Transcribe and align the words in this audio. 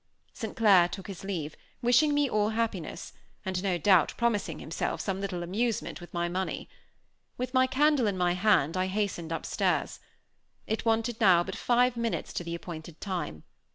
St. 0.33 0.55
Clair 0.57 0.89
took 0.89 1.05
his 1.05 1.23
leave, 1.23 1.55
wishing 1.83 2.15
me 2.15 2.27
all 2.27 2.49
happiness, 2.49 3.13
and 3.45 3.61
no 3.61 3.77
doubt 3.77 4.15
promising 4.17 4.57
himself 4.57 4.99
some 4.99 5.21
little 5.21 5.43
amusement 5.43 6.01
with 6.01 6.11
my 6.11 6.27
money. 6.27 6.67
With 7.37 7.53
my 7.53 7.67
candle 7.67 8.07
in 8.07 8.17
my 8.17 8.33
hand, 8.33 8.75
I 8.75 8.87
hastened 8.87 9.31
upstairs. 9.31 9.99
It 10.65 10.85
wanted 10.85 11.21
now 11.21 11.43
but 11.43 11.55
five 11.55 11.97
minutes 11.97 12.33
to 12.33 12.43
the 12.43 12.55
appointed 12.55 12.99
time. 12.99 13.43